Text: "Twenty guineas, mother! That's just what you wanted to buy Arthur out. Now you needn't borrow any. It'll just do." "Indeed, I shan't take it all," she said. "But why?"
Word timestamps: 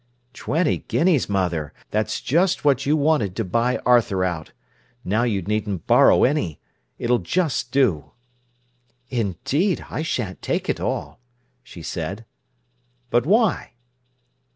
"Twenty 0.33 0.79
guineas, 0.79 1.29
mother! 1.29 1.75
That's 1.91 2.21
just 2.21 2.65
what 2.65 2.87
you 2.87 2.97
wanted 2.97 3.35
to 3.35 3.43
buy 3.45 3.77
Arthur 3.85 4.23
out. 4.23 4.51
Now 5.05 5.21
you 5.25 5.43
needn't 5.43 5.85
borrow 5.85 6.23
any. 6.23 6.59
It'll 6.97 7.19
just 7.19 7.71
do." 7.71 8.13
"Indeed, 9.09 9.85
I 9.91 10.01
shan't 10.01 10.41
take 10.41 10.69
it 10.69 10.79
all," 10.79 11.19
she 11.61 11.83
said. 11.83 12.25
"But 13.11 13.27
why?" 13.27 13.73